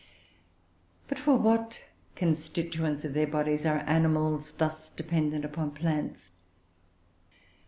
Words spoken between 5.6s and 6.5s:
plants?